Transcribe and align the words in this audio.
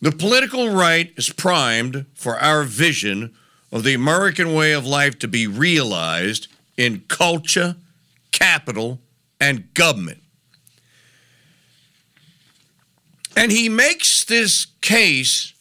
The 0.00 0.12
political 0.12 0.70
right 0.70 1.12
is 1.16 1.30
primed 1.30 2.06
for 2.14 2.38
our 2.38 2.62
vision 2.62 3.34
of 3.72 3.82
the 3.82 3.94
American 3.94 4.54
way 4.54 4.72
of 4.72 4.86
life 4.86 5.18
to 5.20 5.28
be 5.28 5.46
realized 5.46 6.46
in 6.76 7.00
culture, 7.08 7.76
capital, 8.30 9.00
and 9.40 9.72
government. 9.74 10.22
And 13.36 13.52
he 13.52 13.68
makes 13.68 14.24
this 14.24 14.66
case 14.80 15.52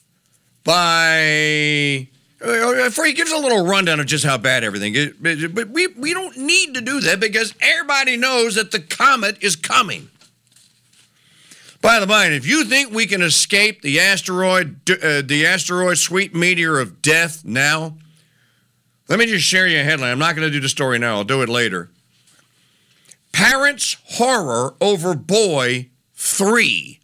by 0.63 2.07
uh, 2.41 2.85
before 2.85 3.05
he 3.05 3.13
gives 3.13 3.31
a 3.31 3.37
little 3.37 3.65
rundown 3.65 3.99
of 3.99 4.05
just 4.05 4.23
how 4.23 4.37
bad 4.37 4.63
everything 4.63 4.93
is, 4.95 5.47
but 5.47 5.69
we, 5.69 5.87
we 5.87 6.13
don't 6.13 6.37
need 6.37 6.75
to 6.75 6.81
do 6.81 6.99
that 7.01 7.19
because 7.19 7.53
everybody 7.61 8.15
knows 8.15 8.55
that 8.55 8.71
the 8.71 8.79
comet 8.79 9.37
is 9.41 9.55
coming. 9.55 10.09
By 11.81 11.99
the 11.99 12.07
by, 12.07 12.27
if 12.27 12.45
you 12.45 12.65
think 12.65 12.91
we 12.91 13.05
can 13.05 13.21
escape 13.21 13.81
the 13.81 13.99
asteroid, 13.99 14.89
uh, 14.89 15.21
the 15.23 15.45
asteroid 15.45 15.97
sweet 15.97 16.33
meteor 16.33 16.79
of 16.79 17.01
death 17.01 17.45
now, 17.45 17.97
let 19.07 19.19
me 19.19 19.25
just 19.25 19.45
share 19.45 19.67
you 19.67 19.79
a 19.79 19.83
headline. 19.83 20.11
I'm 20.11 20.19
not 20.19 20.35
going 20.35 20.47
to 20.47 20.51
do 20.51 20.59
the 20.59 20.69
story 20.69 20.99
now. 20.99 21.15
I'll 21.15 21.23
do 21.23 21.41
it 21.41 21.49
later. 21.49 21.89
Parents 23.31 23.97
horror 24.05 24.75
over 24.81 25.13
boy 25.13 25.89
three. 26.15 26.99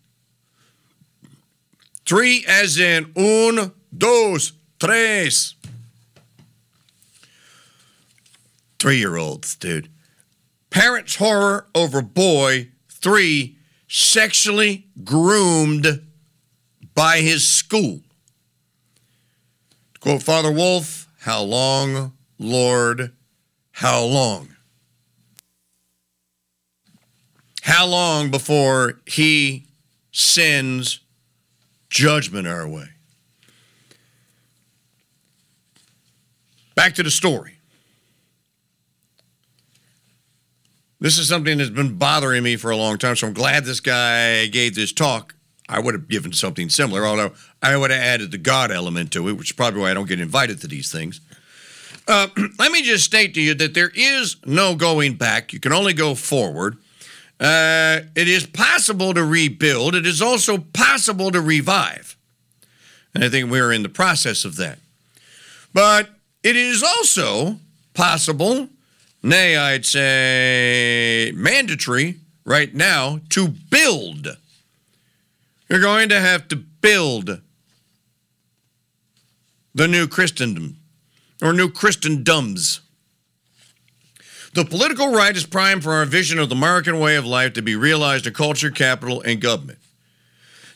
Three 2.06 2.44
as 2.48 2.78
in 2.78 3.12
un, 3.16 3.72
dos, 3.96 4.54
tres. 4.80 5.56
Three 8.80 8.98
year 8.98 9.16
olds, 9.16 9.56
dude. 9.56 9.90
Parents 10.72 11.16
horror 11.16 11.68
over 11.74 12.02
boy 12.02 12.70
three 12.90 13.58
sexually 13.94 14.88
groomed 15.04 16.02
by 16.96 17.20
his 17.20 17.48
school. 17.48 18.02
quote 20.00 20.24
Father 20.24 20.52
Wolf, 20.52 21.08
how 21.20 21.44
long, 21.44 22.12
Lord, 22.40 23.12
how 23.72 24.04
long? 24.04 24.56
How 27.62 27.86
long 27.86 28.32
before 28.32 29.00
he 29.06 29.68
sends 30.12 31.00
judgment 31.92 32.48
our 32.48 32.68
way? 32.68 32.88
Back 36.74 36.96
to 36.96 37.04
the 37.04 37.12
story. 37.12 37.53
This 41.04 41.18
is 41.18 41.28
something 41.28 41.58
that's 41.58 41.70
been 41.70 41.98
bothering 41.98 42.44
me 42.44 42.56
for 42.56 42.72
a 42.72 42.78
long 42.78 42.98
time, 42.98 43.18
so 43.18 43.28
I'm 43.28 43.34
glad 43.34 43.66
this 43.66 43.82
guy 43.82 44.46
gave 44.46 44.74
this 44.74 44.94
talk. 44.94 45.36
I 45.68 45.82
would 45.82 45.96
have 45.96 46.08
given 46.08 46.32
something 46.32 46.70
similar, 46.70 47.06
although 47.06 47.34
I 47.62 47.76
would 47.76 47.92
have 47.92 48.02
added 48.02 48.32
the 48.32 48.38
God 48.38 48.72
element 48.72 49.12
to 49.12 49.28
it, 49.28 49.34
which 49.34 49.50
is 49.50 49.54
probably 49.54 49.82
why 49.82 49.92
I 49.92 49.96
don't 49.96 50.08
get 50.08 50.22
invited 50.22 50.62
to 50.62 50.68
these 50.68 50.94
things. 50.94 51.20
Uh, 52.08 52.28
let 52.58 52.72
me 52.72 52.84
just 52.84 53.04
state 53.04 53.34
to 53.34 53.42
you 53.42 53.54
that 53.54 53.74
there 53.74 53.92
is 53.94 54.38
no 54.46 54.76
going 54.76 55.16
back. 55.16 55.52
You 55.52 55.60
can 55.60 55.74
only 55.74 55.92
go 55.92 56.16
forward. 56.16 56.78
Uh, 57.38 58.00
it 58.16 58.30
is 58.30 58.46
possible 58.46 59.14
to 59.14 59.26
rebuild. 59.26 59.96
It 59.96 60.06
is 60.06 60.22
also 60.22 60.58
possible 60.58 61.32
to 61.32 61.42
revive. 61.42 62.16
And 63.14 63.26
I 63.26 63.30
think 63.30 63.52
we're 63.52 63.74
in 63.74 63.84
the 63.84 63.90
process 63.90 64.46
of 64.46 64.56
that. 64.56 64.80
But 65.74 66.12
it 66.44 66.56
is 66.56 66.82
also 66.82 67.60
possible 67.94 68.70
nay, 69.24 69.56
I'd 69.56 69.86
say 69.86 71.32
mandatory 71.36 72.20
right 72.46 72.74
now 72.74 73.22
to 73.30 73.48
build. 73.48 74.38
You're 75.70 75.80
going 75.80 76.10
to 76.10 76.20
have 76.20 76.48
to 76.50 76.58
build 76.58 77.42
the 79.74 79.88
new 79.88 80.08
Christendom 80.08 80.78
or 81.42 81.54
new 81.54 81.70
Christendoms. 81.70 82.82
The 84.54 84.66
political 84.66 85.12
right 85.12 85.36
is 85.36 85.48
primed 85.48 85.84
for 85.84 85.94
our 85.94 86.06
vision 86.06 86.38
of 86.38 86.50
the 86.50 86.56
American 86.56 87.00
way 87.00 87.16
of 87.16 87.26
life 87.26 87.54
to 87.54 87.64
be 87.64 87.76
realized 87.76 88.28
in 88.28 88.34
culture, 88.34 88.70
capital, 88.70 89.22
and 89.22 89.42
government. 89.42 89.80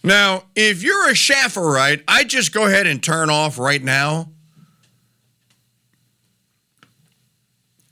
Now, 0.03 0.45
if 0.55 0.81
you're 0.81 1.09
a 1.09 1.13
Schafferite, 1.13 2.03
I 2.07 2.23
just 2.23 2.53
go 2.53 2.65
ahead 2.65 2.87
and 2.87 3.03
turn 3.03 3.29
off 3.29 3.59
right 3.59 3.83
now 3.83 4.29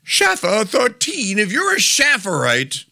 Schaffer 0.08 0.64
13, 0.64 1.40
if 1.40 1.52
you're 1.52 1.74
a 1.74 1.80
Schafferite, 1.80 2.86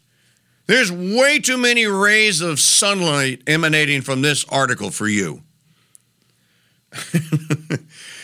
there's 0.66 0.91
way 0.91 1.38
too 1.38 1.59
many 1.59 1.85
rays 1.85 2.41
of 2.41 2.59
sunlight 2.59 3.44
emanating 3.46 4.01
from 4.01 4.24
this 4.24 4.44
article 4.50 4.90
for 4.90 5.07
you. 5.07 5.44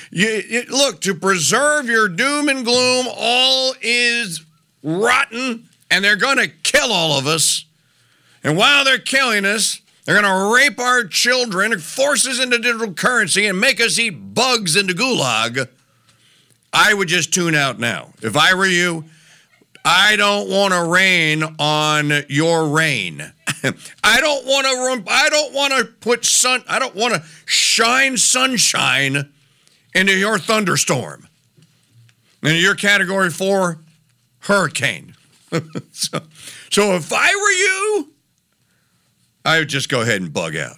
you, 0.10 0.64
look, 0.70 1.02
to 1.02 1.14
preserve 1.14 1.86
your 1.86 2.08
doom 2.08 2.50
and 2.50 2.66
gloom, 2.66 3.06
all 3.16 3.76
is 3.80 4.44
rotten, 4.82 5.70
and 5.92 6.04
they're 6.04 6.16
going 6.16 6.38
to 6.38 6.48
kill 6.48 6.92
all 6.92 7.20
of 7.20 7.28
us. 7.28 7.66
And 8.44 8.58
while 8.58 8.84
they're 8.86 8.98
killing 8.98 9.46
us, 9.46 9.82
they're 10.06 10.20
going 10.20 10.26
to 10.26 10.56
rape 10.56 10.80
our 10.80 11.04
children, 11.04 11.78
force 11.78 12.26
us 12.26 12.42
into 12.42 12.58
digital 12.58 12.94
currency, 12.94 13.46
and 13.46 13.60
make 13.60 13.80
us 13.80 14.00
eat 14.00 14.34
bugs 14.34 14.76
in 14.76 14.88
the 14.88 14.94
gulag. 14.94 15.70
I 16.72 16.94
would 16.94 17.08
just 17.08 17.34
tune 17.34 17.56
out 17.56 17.80
now. 17.80 18.14
If 18.22 18.38
I 18.38 18.54
were 18.54 18.66
you, 18.66 19.06
I 19.84 20.16
don't 20.18 20.50
want 20.50 20.74
to 20.74 20.84
rain 20.84 21.44
on 21.58 22.12
your 22.30 22.68
rain. 22.68 23.22
I 24.04 24.22
don't 24.22 24.46
want 24.46 25.06
to 25.06 25.12
I 25.12 25.30
don't 25.30 25.54
want 25.54 25.74
to 25.74 25.86
put 25.86 26.26
sun 26.26 26.64
I 26.68 26.80
don't 26.80 26.96
want 26.96 27.16
to 27.16 27.24
shine 27.46 28.18
sunshine 28.18 29.32
into 29.96 30.14
your 30.14 30.38
thunderstorm. 30.38 31.28
Into 32.44 32.58
your 32.60 32.76
category 32.76 33.30
4 33.30 33.80
hurricane. 34.42 35.16
so, 35.92 36.22
so 36.70 36.96
if 36.96 37.12
I 37.12 37.36
were 37.36 37.52
you, 37.52 38.14
I 39.44 39.60
would 39.60 39.70
just 39.70 39.90
go 39.90 40.02
ahead 40.02 40.22
and 40.22 40.32
bug 40.32 40.56
out. 40.56 40.78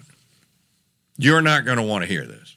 You're 1.18 1.42
not 1.42 1.64
going 1.64 1.76
to 1.76 1.82
want 1.82 2.02
to 2.02 2.08
hear 2.08 2.26
this. 2.26 2.51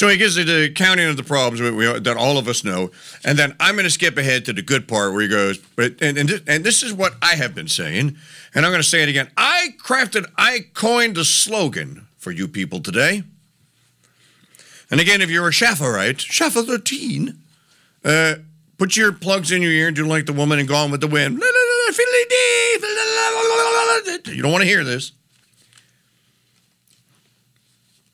So 0.00 0.08
he 0.08 0.16
gives 0.16 0.34
the 0.34 0.64
accounting 0.64 1.10
of 1.10 1.18
the 1.18 1.22
problems 1.22 1.60
that, 2.04 2.16
all 2.16 2.38
of 2.38 2.48
us 2.48 2.64
know, 2.64 2.90
and 3.22 3.38
then 3.38 3.54
I'm 3.60 3.74
going 3.74 3.84
to 3.84 3.90
skip 3.90 4.16
ahead 4.16 4.46
to 4.46 4.54
the 4.54 4.62
good 4.62 4.88
part 4.88 5.12
where 5.12 5.20
he 5.20 5.28
goes, 5.28 5.58
but 5.58 6.00
and 6.00 6.16
and 6.16 6.26
this, 6.26 6.40
and 6.46 6.64
this 6.64 6.82
is 6.82 6.94
what 6.94 7.16
I 7.20 7.34
have 7.34 7.54
been 7.54 7.68
saying, 7.68 8.16
and 8.54 8.64
I'm 8.64 8.72
going 8.72 8.80
to 8.80 8.88
say 8.88 9.02
it 9.02 9.10
again. 9.10 9.30
I 9.36 9.74
crafted, 9.84 10.24
I 10.38 10.60
coined 10.72 11.18
a 11.18 11.24
slogan 11.26 12.06
for 12.16 12.30
you 12.30 12.48
people 12.48 12.80
today. 12.80 13.24
And 14.90 15.02
again, 15.02 15.20
if 15.20 15.28
you're 15.28 15.48
a 15.48 15.52
Schafferite, 15.52 16.20
Schaffer 16.20 16.62
13, 16.62 17.38
uh, 18.02 18.36
put 18.78 18.96
your 18.96 19.12
plugs 19.12 19.52
in 19.52 19.60
your 19.60 19.72
ear 19.72 19.88
and 19.88 19.96
do 19.96 20.06
like 20.06 20.24
the 20.24 20.32
woman 20.32 20.58
in 20.58 20.64
Gone 20.64 20.90
with 20.90 21.02
the 21.02 21.08
Wind. 21.08 21.42
You 24.34 24.40
don't 24.40 24.50
want 24.50 24.62
to 24.62 24.66
hear 24.66 24.82
this. 24.82 25.12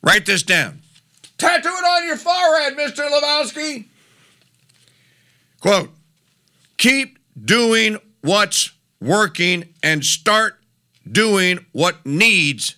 Write 0.02 0.26
this 0.26 0.42
down. 0.42 0.82
Tattoo 1.38 1.68
it 1.68 1.84
on 1.84 2.06
your 2.06 2.16
forehead, 2.16 2.76
Mr. 2.76 3.08
Lebowski. 3.10 3.86
Quote 5.60 5.90
Keep 6.78 7.18
doing 7.42 7.98
what's 8.22 8.72
working 9.00 9.74
and 9.82 10.04
start 10.04 10.58
doing 11.10 11.64
what 11.72 12.04
needs 12.04 12.76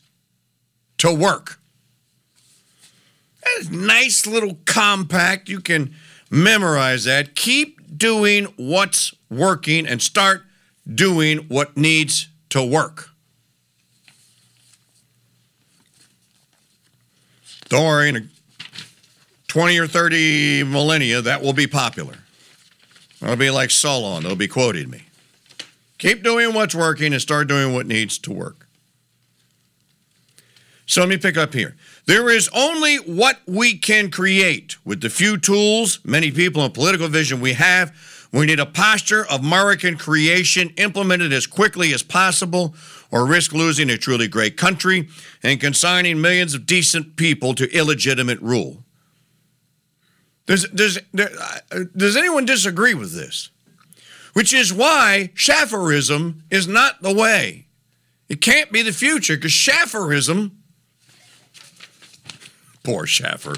to 0.99 1.13
work. 1.13 1.61
That's 3.45 3.71
nice 3.71 4.27
little 4.27 4.59
compact. 4.65 5.49
You 5.49 5.61
can 5.61 5.95
memorize 6.31 7.05
that. 7.05 7.35
Keep 7.35 7.97
doing 7.97 8.47
what's 8.57 9.15
working 9.31 9.87
and 9.87 10.03
start 10.03 10.43
doing 10.93 11.39
what 11.49 11.77
needs 11.77 12.29
to 12.51 12.63
work. 12.63 13.11
Don't 17.69 17.85
worry, 17.85 18.29
20 19.49 19.79
or 19.79 19.87
30 19.87 20.65
millennia, 20.65 21.23
that 21.23 21.43
will 21.43 21.53
be 21.53 21.67
popular. 21.67 22.19
It'll 23.21 23.37
be 23.37 23.51
like 23.51 23.71
Solon, 23.71 24.23
they'll 24.23 24.37
be 24.37 24.49
quoting 24.49 24.91
me. 24.91 25.05
Keep 25.99 26.23
doing 26.23 26.55
what's 26.55 26.75
working 26.75 27.13
and 27.13 27.21
start 27.21 27.49
doing 27.49 27.75
what 27.75 27.87
needs 27.87 28.19
to 28.19 28.33
work. 28.33 28.69
So 30.87 31.01
let 31.01 31.11
me 31.11 31.19
pick 31.19 31.37
up 31.37 31.53
here. 31.53 31.77
There 32.07 32.31
is 32.31 32.49
only 32.55 32.97
what 32.97 33.41
we 33.47 33.77
can 33.77 34.11
create 34.11 34.77
with 34.87 35.03
the 35.03 35.11
few 35.11 35.37
tools, 35.37 35.99
many 36.05 36.31
people, 36.31 36.65
and 36.65 36.73
political 36.73 37.09
vision 37.09 37.41
we 37.41 37.53
have. 37.55 37.95
We 38.33 38.47
need 38.47 38.61
a 38.61 38.67
posture 38.67 39.27
of 39.27 39.41
American 39.41 39.99
creation 39.99 40.71
implemented 40.77 41.33
as 41.33 41.47
quickly 41.47 41.93
as 41.93 42.03
possible, 42.03 42.75
or 43.11 43.27
risk 43.27 43.53
losing 43.53 43.91
a 43.91 43.99
truly 43.99 44.29
great 44.29 44.57
country 44.57 45.09
and 45.43 45.61
consigning 45.61 46.21
millions 46.21 46.55
of 46.55 46.65
decent 46.65 47.17
people 47.17 47.55
to 47.55 47.71
illegitimate 47.77 48.41
rule. 48.41 48.85
Does, 50.49 50.67
does, 50.71 50.99
does 51.95 52.17
anyone 52.17 52.47
disagree 52.47 52.95
with 52.95 53.13
this? 53.13 53.51
Which 54.33 54.55
is 54.55 54.73
why 54.73 55.31
Schafferism 55.35 56.41
is 56.51 56.67
not 56.67 57.03
the 57.03 57.13
way. 57.13 57.67
It 58.31 58.41
can't 58.41 58.73
be 58.73 58.81
the 58.81 58.93
future 58.93 59.37
because 59.37 59.53
Schafferism, 59.53 60.53
poor 62.83 63.05
Schaffer. 63.05 63.57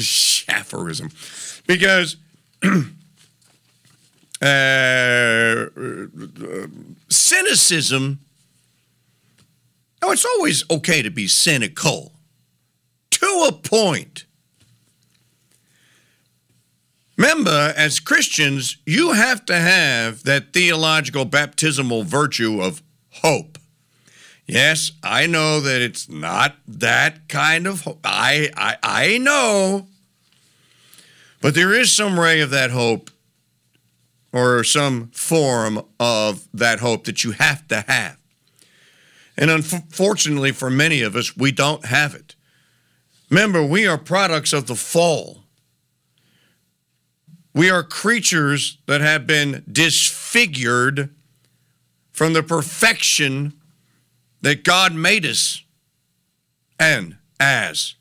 Schafferism. 0.00 1.12
Because 1.68 2.16
uh, 4.42 5.66
cynicism, 7.08 8.18
it's 10.12 10.24
always 10.24 10.64
okay 10.70 11.02
to 11.02 11.10
be 11.10 11.26
cynical 11.26 12.12
to 13.10 13.46
a 13.48 13.52
point. 13.52 14.24
Remember, 17.16 17.74
as 17.76 18.00
Christians, 18.00 18.78
you 18.86 19.12
have 19.12 19.44
to 19.44 19.54
have 19.54 20.22
that 20.22 20.54
theological 20.54 21.26
baptismal 21.26 22.04
virtue 22.04 22.62
of 22.62 22.82
hope. 23.10 23.58
Yes, 24.46 24.92
I 25.02 25.26
know 25.26 25.60
that 25.60 25.82
it's 25.82 26.08
not 26.08 26.56
that 26.66 27.28
kind 27.28 27.66
of 27.66 27.82
hope. 27.82 28.00
I, 28.04 28.50
I, 28.56 28.76
I 28.82 29.18
know. 29.18 29.86
But 31.42 31.54
there 31.54 31.72
is 31.72 31.92
some 31.92 32.18
ray 32.18 32.40
of 32.40 32.50
that 32.50 32.70
hope 32.70 33.10
or 34.32 34.64
some 34.64 35.08
form 35.08 35.82
of 35.98 36.48
that 36.54 36.80
hope 36.80 37.04
that 37.04 37.22
you 37.22 37.32
have 37.32 37.66
to 37.68 37.82
have. 37.82 38.19
And 39.40 39.50
unfortunately 39.50 40.52
for 40.52 40.68
many 40.68 41.00
of 41.00 41.16
us, 41.16 41.34
we 41.34 41.50
don't 41.50 41.86
have 41.86 42.14
it. 42.14 42.36
Remember, 43.30 43.64
we 43.64 43.86
are 43.86 43.96
products 43.96 44.52
of 44.52 44.66
the 44.66 44.74
fall. 44.74 45.44
We 47.54 47.70
are 47.70 47.82
creatures 47.82 48.76
that 48.86 49.00
have 49.00 49.26
been 49.26 49.64
disfigured 49.70 51.14
from 52.12 52.34
the 52.34 52.42
perfection 52.42 53.54
that 54.42 54.62
God 54.62 54.94
made 54.94 55.24
us 55.24 55.62
and 56.78 57.16
as. 57.40 57.94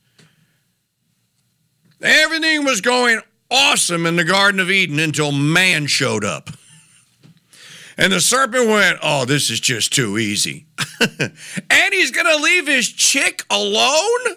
Everything 2.02 2.66
was 2.66 2.82
going 2.82 3.22
awesome 3.50 4.06
in 4.06 4.18
the 4.18 4.26
Garden 4.26 4.60
of 4.60 4.70
Eden 4.70 5.00
until 5.00 5.32
man 5.32 5.88
showed 5.88 6.26
up. 6.26 6.50
And 8.00 8.14
the 8.14 8.22
serpent 8.22 8.68
went, 8.68 8.98
Oh, 9.04 9.26
this 9.26 9.50
is 9.50 9.60
just 9.60 9.94
too 9.94 10.18
easy. 10.18 10.66
and 11.20 11.94
he's 11.94 12.12
going 12.12 12.26
to 12.26 12.42
leave 12.42 12.66
his 12.66 12.90
chick 12.90 13.44
alone? 13.52 14.20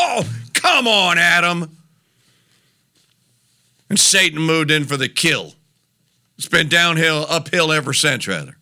Oh, 0.00 0.24
come 0.54 0.86
on, 0.86 1.18
Adam. 1.18 1.76
And 3.90 3.98
Satan 3.98 4.40
moved 4.40 4.70
in 4.70 4.84
for 4.84 4.96
the 4.96 5.08
kill. 5.08 5.54
It's 6.38 6.48
been 6.48 6.68
downhill, 6.68 7.26
uphill 7.28 7.70
ever 7.70 7.92
since, 7.92 8.26
rather. 8.26 8.56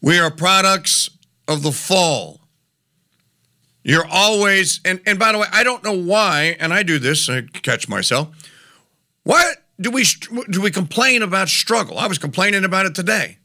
We 0.00 0.18
are 0.18 0.30
products 0.30 1.10
of 1.46 1.62
the 1.62 1.70
fall. 1.70 2.40
You're 3.84 4.06
always, 4.10 4.80
and, 4.84 5.00
and 5.06 5.18
by 5.18 5.30
the 5.30 5.38
way, 5.38 5.46
I 5.52 5.62
don't 5.62 5.84
know 5.84 5.96
why, 5.96 6.56
and 6.58 6.72
I 6.72 6.82
do 6.82 6.98
this, 6.98 7.28
I 7.28 7.42
catch 7.42 7.88
myself. 7.88 8.28
Why 9.22 9.54
do 9.80 9.90
we 9.90 10.04
do 10.50 10.60
we 10.60 10.70
complain 10.70 11.22
about 11.22 11.48
struggle? 11.48 11.98
I 11.98 12.06
was 12.06 12.18
complaining 12.18 12.64
about 12.64 12.86
it 12.86 12.94
today. 12.94 13.38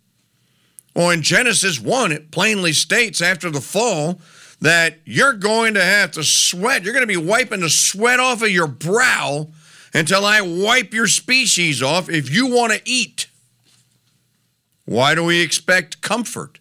Well, 0.95 1.09
in 1.09 1.21
Genesis 1.21 1.79
1, 1.79 2.11
it 2.11 2.31
plainly 2.31 2.73
states 2.73 3.21
after 3.21 3.49
the 3.49 3.61
fall 3.61 4.21
that 4.61 4.99
you're 5.05 5.33
going 5.33 5.73
to 5.73 5.83
have 5.83 6.11
to 6.11 6.23
sweat. 6.23 6.83
You're 6.83 6.93
going 6.93 7.07
to 7.07 7.07
be 7.07 7.17
wiping 7.17 7.61
the 7.61 7.69
sweat 7.69 8.19
off 8.19 8.41
of 8.41 8.49
your 8.49 8.67
brow 8.67 9.49
until 9.93 10.25
I 10.25 10.41
wipe 10.41 10.93
your 10.93 11.07
species 11.07 11.81
off 11.81 12.09
if 12.09 12.31
you 12.31 12.47
want 12.47 12.73
to 12.73 12.81
eat. 12.85 13.27
Why 14.85 15.15
do 15.15 15.23
we 15.23 15.41
expect 15.41 16.01
comfort? 16.01 16.59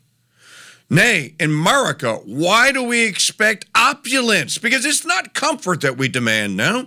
Nay, 0.89 1.35
in 1.41 1.51
America, 1.51 2.17
why 2.25 2.71
do 2.71 2.83
we 2.83 3.07
expect 3.07 3.65
opulence? 3.75 4.59
Because 4.59 4.85
it's 4.85 5.07
not 5.07 5.33
comfort 5.33 5.81
that 5.81 5.97
we 5.97 6.09
demand 6.09 6.57
now. 6.57 6.87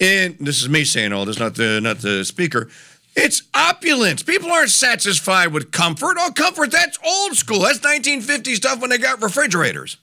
And 0.00 0.36
this 0.40 0.60
is 0.60 0.68
me 0.68 0.84
saying 0.84 1.12
all 1.12 1.24
this, 1.24 1.38
not 1.38 1.54
the 1.54 1.80
not 1.80 1.98
the 1.98 2.24
speaker. 2.24 2.68
It's 3.16 3.42
opulence. 3.54 4.22
People 4.22 4.50
aren't 4.50 4.70
satisfied 4.70 5.52
with 5.52 5.70
comfort. 5.70 6.16
Oh, 6.18 6.32
comfort, 6.34 6.72
that's 6.72 6.98
old 7.04 7.36
school. 7.36 7.60
That's 7.60 7.78
1950 7.82 8.56
stuff 8.56 8.80
when 8.80 8.90
they 8.90 8.98
got 8.98 9.22
refrigerators. 9.22 9.98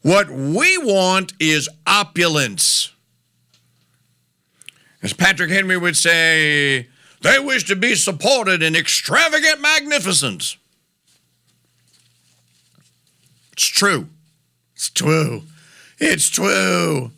What 0.00 0.30
we 0.30 0.78
want 0.78 1.34
is 1.38 1.68
opulence. 1.86 2.92
As 5.02 5.12
Patrick 5.12 5.50
Henry 5.50 5.76
would 5.76 5.96
say, 5.96 6.88
they 7.20 7.38
wish 7.38 7.64
to 7.64 7.76
be 7.76 7.94
supported 7.94 8.62
in 8.62 8.74
extravagant 8.74 9.60
magnificence. 9.60 10.56
It's 13.52 13.66
true. 13.66 14.08
It's 14.74 14.90
true. 14.90 15.42
It's 15.98 16.28
true. 16.28 17.12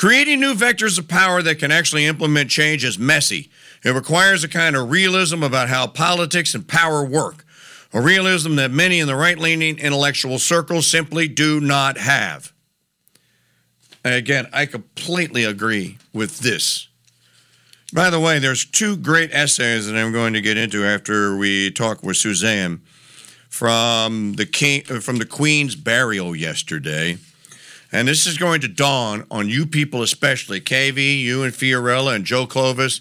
Creating 0.00 0.40
new 0.40 0.54
vectors 0.54 0.98
of 0.98 1.06
power 1.08 1.42
that 1.42 1.58
can 1.58 1.70
actually 1.70 2.06
implement 2.06 2.48
change 2.48 2.86
is 2.86 2.98
messy. 2.98 3.50
It 3.84 3.90
requires 3.90 4.42
a 4.42 4.48
kind 4.48 4.74
of 4.74 4.90
realism 4.90 5.42
about 5.42 5.68
how 5.68 5.86
politics 5.88 6.54
and 6.54 6.66
power 6.66 7.04
work, 7.04 7.44
a 7.92 8.00
realism 8.00 8.54
that 8.54 8.70
many 8.70 8.98
in 8.98 9.06
the 9.06 9.14
right 9.14 9.36
leaning 9.36 9.78
intellectual 9.78 10.38
circles 10.38 10.86
simply 10.86 11.28
do 11.28 11.60
not 11.60 11.98
have. 11.98 12.54
Again, 14.02 14.46
I 14.54 14.64
completely 14.64 15.44
agree 15.44 15.98
with 16.14 16.38
this. 16.38 16.88
By 17.92 18.08
the 18.08 18.20
way, 18.20 18.38
there's 18.38 18.64
two 18.64 18.96
great 18.96 19.34
essays 19.34 19.86
that 19.86 19.98
I'm 19.98 20.12
going 20.12 20.32
to 20.32 20.40
get 20.40 20.56
into 20.56 20.82
after 20.82 21.36
we 21.36 21.70
talk 21.72 22.02
with 22.02 22.16
Suzanne 22.16 22.80
from 23.50 24.32
the 24.32 24.46
king 24.46 24.82
from 24.82 25.18
the 25.18 25.26
Queen's 25.26 25.74
burial 25.74 26.34
yesterday. 26.34 27.18
And 27.92 28.06
this 28.06 28.26
is 28.26 28.38
going 28.38 28.60
to 28.60 28.68
dawn 28.68 29.26
on 29.30 29.48
you 29.48 29.66
people, 29.66 30.02
especially 30.02 30.60
KV, 30.60 31.20
you 31.20 31.42
and 31.42 31.52
Fiorella 31.52 32.14
and 32.14 32.24
Joe 32.24 32.46
Clovis, 32.46 33.00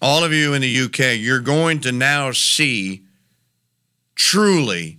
all 0.00 0.22
of 0.22 0.32
you 0.32 0.52
in 0.52 0.62
the 0.62 0.80
UK. 0.80 1.18
You're 1.18 1.40
going 1.40 1.80
to 1.80 1.92
now 1.92 2.32
see 2.32 3.04
truly 4.14 4.98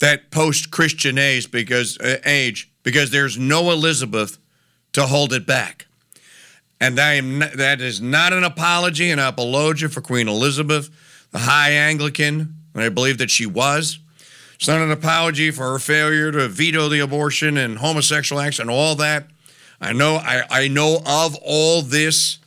that 0.00 0.30
post-Christian 0.30 1.18
age 1.18 1.50
because 1.50 1.98
uh, 1.98 2.18
age 2.24 2.70
because 2.82 3.10
there's 3.10 3.38
no 3.38 3.70
Elizabeth 3.70 4.38
to 4.92 5.06
hold 5.06 5.32
it 5.32 5.46
back. 5.46 5.86
And 6.80 6.98
I 6.98 7.14
am 7.14 7.38
not, 7.38 7.52
that 7.54 7.80
is 7.80 8.00
not 8.00 8.32
an 8.32 8.42
apology, 8.42 9.10
an 9.10 9.18
apologia 9.18 9.88
for 9.88 10.00
Queen 10.00 10.28
Elizabeth, 10.28 10.90
the 11.30 11.38
High 11.38 11.72
Anglican, 11.72 12.54
and 12.74 12.82
I 12.82 12.88
believe 12.88 13.18
that 13.18 13.30
she 13.30 13.46
was. 13.46 13.98
Not 14.68 14.80
an 14.80 14.90
apology 14.90 15.50
for 15.50 15.72
her 15.72 15.78
failure 15.78 16.30
to 16.32 16.48
veto 16.48 16.88
the 16.88 17.00
abortion 17.00 17.56
and 17.56 17.78
homosexual 17.78 18.40
acts 18.40 18.58
and 18.58 18.70
all 18.70 18.94
that. 18.96 19.26
I 19.80 19.92
know 19.92 20.16
I, 20.16 20.42
I 20.50 20.68
know 20.68 21.00
of 21.06 21.36
all 21.42 21.82
this, 21.82 22.38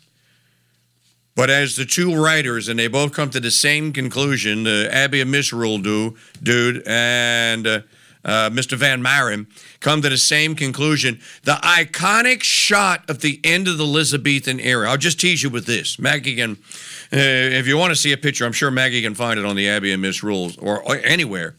but 1.36 1.50
as 1.50 1.76
the 1.76 1.86
two 1.86 2.16
writers, 2.16 2.68
and 2.68 2.78
they 2.78 2.88
both 2.88 3.14
come 3.14 3.32
to 3.32 3.40
the 3.40 3.50
same 3.50 3.92
conclusion, 3.92 4.64
the 4.64 4.90
Abbey 4.92 5.22
of 5.22 5.28
Misrule 5.28 5.80
do, 5.80 6.16
dude 6.44 6.84
and 6.86 7.66
uh, 7.66 7.82
uh, 8.24 8.50
Mr. 8.52 8.78
Van 8.78 9.02
Maren, 9.02 9.48
come 9.80 10.02
to 10.02 10.10
the 10.10 10.18
same 10.18 10.56
conclusion. 10.56 11.20
The 11.44 11.56
iconic 11.56 12.44
shot 12.44 13.10
of 13.10 13.20
the 13.22 13.40
end 13.44 13.68
of 13.68 13.78
the 13.78 13.84
Elizabethan 13.84 14.60
era. 14.60 14.90
I'll 14.90 14.98
just 14.98 15.20
tease 15.20 15.44
you 15.44 15.50
with 15.50 15.66
this. 15.66 16.00
Maggie 16.00 16.36
can, 16.36 16.52
uh, 16.52 17.18
if 17.18 17.68
you 17.68 17.78
want 17.78 17.92
to 17.92 17.96
see 17.96 18.14
a 18.14 18.18
picture, 18.18 18.46
I'm 18.46 18.54
sure 18.54 18.72
Maggie 18.72 19.02
can 19.02 19.16
find 19.16 19.40
it 19.40 19.46
on 19.46 19.56
the 19.56 19.68
Abbey 19.68 19.92
of 19.92 20.00
Misrules 20.00 20.62
or, 20.62 20.82
or 20.84 20.98
anywhere. 20.98 21.56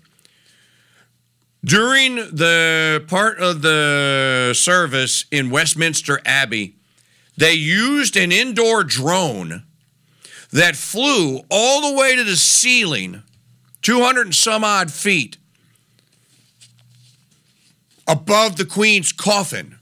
During 1.65 2.17
the 2.17 3.03
part 3.09 3.39
of 3.39 3.63
the 3.63 4.53
service 4.55 5.25
in 5.31 5.49
Westminster 5.49 6.21
Abbey, 6.27 6.77
they 7.39 7.55
used 7.55 8.19
an 8.19 8.33
indoor 8.33 8.85
drone 8.85 9.63
that 10.53 10.77
flew 10.77 11.41
all 11.51 11.91
the 11.91 11.97
way 11.99 12.17
to 12.17 12.25
the 12.25 12.37
ceiling, 12.37 13.23
200 13.81 14.27
and 14.27 14.35
some 14.35 14.63
odd 14.63 14.93
feet, 14.93 15.39
above 18.07 18.57
the 18.57 18.67
Queen's 18.67 19.13
coffin, 19.13 19.79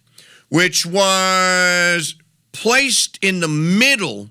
which 0.51 0.87
was 0.87 2.15
placed 2.53 3.19
in 3.21 3.41
the 3.41 3.49
middle 3.49 4.31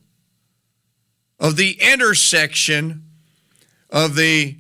of 1.38 1.58
the 1.58 1.78
intersection 1.82 3.04
of 3.90 4.16
the 4.16 4.56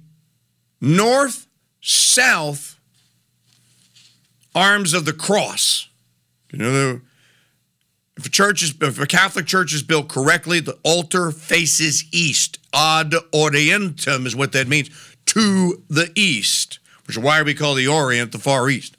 north 0.81 1.48
south 1.79 2.70
arms 4.55 4.93
of 4.93 5.05
the 5.05 5.13
cross. 5.13 5.88
You 6.51 6.60
know, 6.60 7.01
if 8.17 8.25
a 8.25 8.29
church 8.29 8.62
is 8.62 8.74
if 8.81 9.00
a 9.00 9.08
Catholic 9.08 9.46
church 9.46 9.74
is 9.74 9.84
built 9.84 10.10
correctly, 10.10 10.60
the 10.60 10.77
altar 10.84 11.31
faces 11.31 12.05
east. 12.12 12.60
Ad 12.74 13.12
orientem 13.34 14.25
is 14.25 14.36
what 14.36 14.51
that 14.51 14.67
means. 14.67 14.89
To 15.27 15.81
the 15.89 16.12
east, 16.15 16.79
which 17.08 17.17
is 17.17 17.24
why 17.24 17.41
we 17.41 17.53
call 17.53 17.75
the 17.75 17.88
Orient 17.88 18.31
the 18.31 18.38
Far 18.38 18.70
East. 18.70 18.98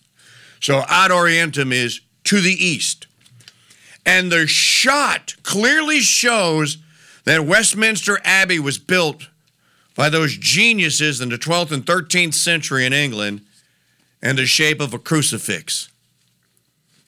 So 0.60 0.84
ad 0.88 1.10
orientem 1.10 1.72
is 1.72 2.00
to 2.24 2.40
the 2.40 2.52
east. 2.52 3.06
And 4.04 4.32
the 4.32 4.46
shot 4.46 5.34
clearly 5.42 6.00
shows 6.00 6.78
that 7.24 7.44
Westminster 7.44 8.18
Abbey 8.24 8.58
was 8.58 8.78
built 8.78 9.28
by 9.94 10.08
those 10.08 10.36
geniuses 10.36 11.20
in 11.20 11.28
the 11.28 11.36
12th 11.36 11.70
and 11.70 11.84
13th 11.84 12.34
century 12.34 12.86
in 12.86 12.92
England 12.92 13.42
in 14.22 14.36
the 14.36 14.46
shape 14.46 14.80
of 14.80 14.94
a 14.94 14.98
crucifix. 14.98 15.88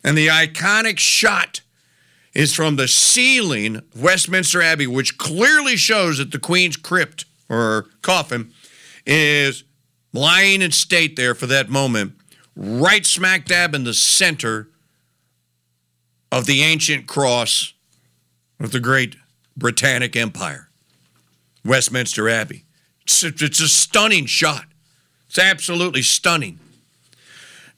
And 0.03 0.19
the 0.19 0.29
iconic 0.29 0.99
shot 0.99 1.61
is 2.35 2.55
from 2.55 2.77
the 2.77 2.89
ceiling 2.89 3.77
of 3.77 4.03
Westminster 4.03 4.61
Abbey, 4.61 4.87
which 4.87 5.17
clearly 5.17 5.77
shows 5.77 6.19
that 6.19 6.33
the 6.33 6.39
Queen's 6.39 6.77
crypt 6.77 7.25
or 7.49 7.87
coffin 8.03 8.53
is 9.07 9.65
lying 10.13 10.63
in 10.63 10.73
state 10.73 11.17
there 11.17 11.35
for 11.35 11.47
that 11.47 11.69
moment, 11.69 12.15
right 12.57 13.07
smack 13.07 13.47
dab 13.47 13.75
in 13.75 13.85
the 13.85 13.95
center 13.95 14.69
of 16.33 16.47
the 16.47 16.63
ancient 16.63 17.07
cross 17.07 17.73
of 18.59 18.73
the 18.73 18.81
great 18.81 19.17
Britannic 19.57 20.17
Empire, 20.17 20.69
Westminster 21.65 22.29
Abbey. 22.29 22.65
It's 23.03 23.23
it's 23.23 23.61
a 23.61 23.69
stunning 23.69 24.27
shot. 24.27 24.65
It's 25.29 25.39
absolutely 25.39 26.03
stunning. 26.03 26.59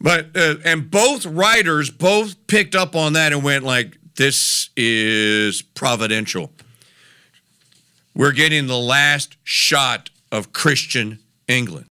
But 0.01 0.37
uh, 0.37 0.57
and 0.65 0.91
both 0.91 1.25
writers 1.27 1.91
both 1.91 2.47
picked 2.47 2.75
up 2.75 2.95
on 2.97 3.15
that 3.15 3.33
and 3.33 3.43
went 3.43 3.65
like, 3.65 3.97
"This 4.17 4.71
is 4.77 5.63
providential. 5.63 6.51
We're 8.15 8.33
getting 8.33 8.67
the 8.67 8.79
last 8.79 9.37
shot 9.45 10.11
of 10.33 10.53
Christian 10.53 11.19
England." 11.49 11.85